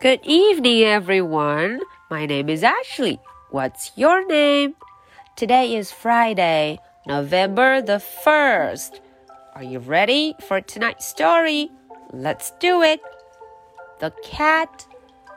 [0.00, 1.80] Good evening, everyone.
[2.10, 3.18] My name is Ashley.
[3.50, 4.74] What's your name?
[5.36, 9.00] Today is Friday, November the 1st.
[9.54, 11.70] Are you ready for tonight's story?
[12.12, 13.00] Let's do it.
[14.00, 14.86] The cat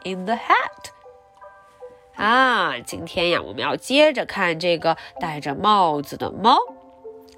[0.04, 0.92] in the hat.
[2.18, 6.58] 啊，今天呀，我们要接着看这个戴着帽子的猫。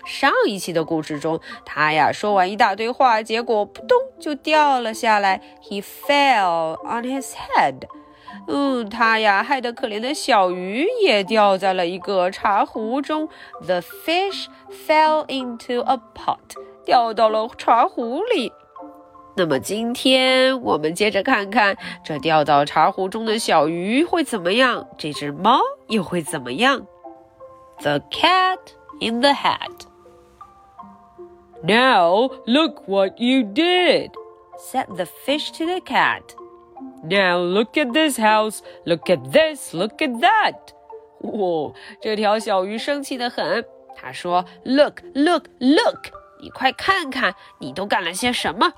[0.07, 5.43] 上一期的故事中，他呀说完一大堆话，结果扑通就掉了下来。
[5.69, 7.83] He fell on his head。
[8.49, 13.29] 嗯，他呀害得可怜的小鱼也掉在了一个茶壶中。
[13.65, 16.39] The fish fell into a pot。
[16.85, 18.53] 掉到了茶壶里。
[19.37, 24.87] 那么今天我们接着看看，这掉到茶壶中的小鱼会怎么样？
[24.97, 26.87] 这只猫又会怎么样
[27.81, 28.59] ？The cat
[29.01, 29.87] in the hat.
[31.66, 34.12] Now look what you did,
[34.58, 36.36] said the fish to the cat.
[37.04, 40.56] Now look at this house, look at this, look at that.
[41.22, 43.64] 哇，这条小鱼生气的很。
[43.96, 46.10] 他说：“Look, look, look！
[46.42, 48.74] 你快看看，你都干了些什么？”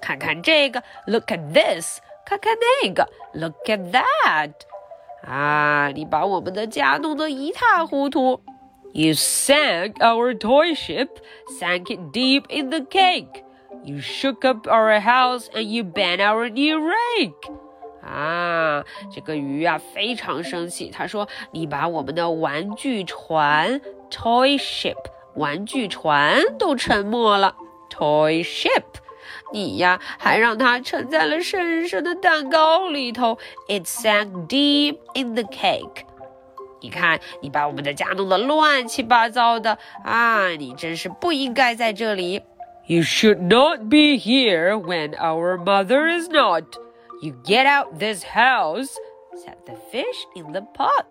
[0.00, 4.52] 看看这个，Look at this，看看那个，Look at that。
[5.26, 8.40] 啊，你把我们的家弄得一塌糊涂。
[8.94, 11.08] You sank our toy ship,
[11.60, 13.44] sank it deep in the cake.
[13.84, 17.52] You shook up our house and you bent our new rake.
[18.02, 20.90] 啊，这个鱼啊非常生气。
[20.90, 24.96] 他说：“你把我们的玩具船 toy ship
[25.34, 27.54] 玩具船都沉没了，
[27.88, 28.84] toy ship。”
[29.52, 33.38] 你呀，还让它沉在了深深的蛋糕里头。
[33.68, 36.03] It sank deep in the cake。
[36.84, 40.48] ”你看，你把我们的家弄得乱七八糟的啊！
[40.48, 42.42] 你真是不应该在这里。
[42.86, 46.64] You should not be here when our mother is not.
[47.20, 48.94] You get out this house,"
[49.36, 51.04] said the fish in the pot.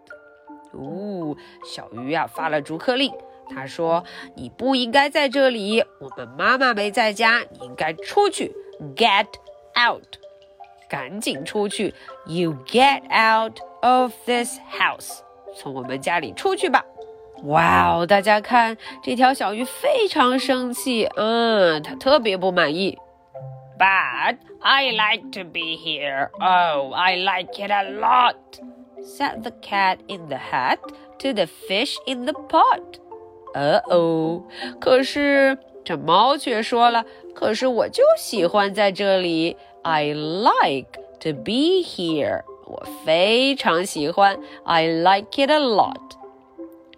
[0.74, 3.14] 哦，小鱼啊发了逐客令。
[3.56, 8.52] 他说：“你不应该在这里，我们妈妈没在家，你应该出去。
[8.96, 9.28] Get
[9.76, 10.18] out，
[10.90, 11.94] 赶紧出去。
[12.26, 15.20] You get out of this house，
[15.55, 16.85] 从我们家里出去吧。”
[17.45, 22.99] 哇哦，大家看，这条小鱼非常生气，嗯，它特别不满意。
[23.79, 26.31] But I like to be here.
[26.39, 28.37] Oh, I like it a lot,"
[29.03, 30.79] said the cat in the hat
[31.19, 32.81] to the fish in the pot.
[33.53, 34.43] 呃哦，
[34.81, 37.05] 可是这猫却说了
[37.35, 39.57] ：“可是我就喜欢在这里。
[39.83, 42.43] I like to be here。
[42.66, 44.40] 我非常喜欢。
[44.64, 46.18] I like it a lot。”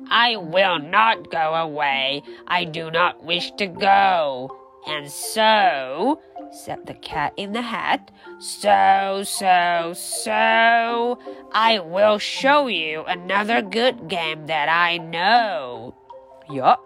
[0.09, 2.23] I will not go away.
[2.45, 4.49] I do not wish to go.
[4.88, 6.19] And so,
[6.51, 7.99] said the cat in the hat,
[8.39, 11.19] so, so, so,
[11.51, 15.94] I will show you another good game that I know.
[16.49, 16.79] 哟，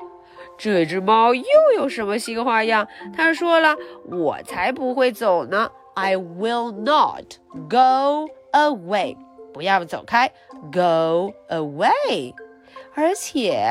[0.58, 1.44] 这只猫又
[1.78, 2.86] 有什么新花样？
[3.16, 3.78] 他说了：“
[4.12, 5.72] 我才不会走呢！
[5.94, 7.38] I will not
[7.70, 9.18] go away，
[9.54, 10.32] 不要走开，
[10.72, 12.34] go away。
[12.94, 13.68] 而且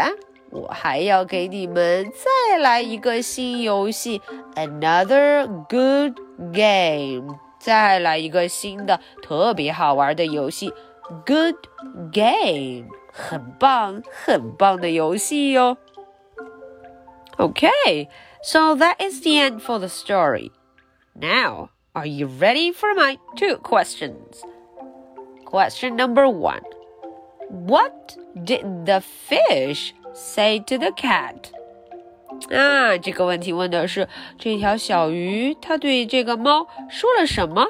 [0.50, 4.20] 我还要给你们再来一个新游戏，
[4.54, 6.16] another good
[6.53, 10.72] game，再来一个新的特别好玩的游戏，
[11.26, 11.56] good
[12.12, 15.76] game。”很棒，很棒的游戏哟。
[17.37, 18.09] Okay,
[18.42, 20.50] so that is the end for the story.
[21.15, 24.42] Now, are you ready for my two questions?
[25.49, 26.61] Question number one
[27.49, 31.49] What did the fish say to the cat?
[32.51, 37.65] 啊，这个问题问的是这条小鱼，它对这个猫说了什么？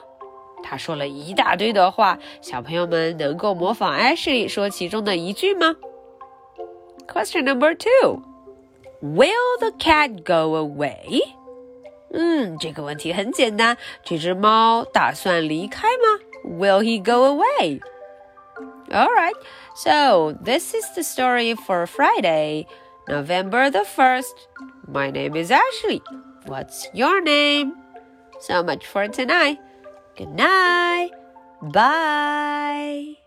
[0.61, 5.77] 它说了一大堆的话，小朋友们能够模仿 Ashley 说其中的一句吗
[7.07, 8.21] ？Question number two.
[9.01, 11.21] Will the cat go away?
[12.11, 13.77] 嗯，这个问题很简单。
[14.03, 17.81] 这只猫打算离开吗？Will he go away?
[18.91, 19.35] All right.
[19.75, 22.65] So this is the story for Friday,
[23.07, 24.33] November the 1st.
[24.87, 26.01] My name is Ashley.
[26.45, 27.73] What's your name?
[28.39, 29.59] So much for tonight.
[30.17, 31.11] Good night.
[31.61, 33.18] Bye.